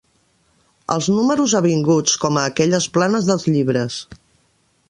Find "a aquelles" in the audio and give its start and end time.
2.45-2.91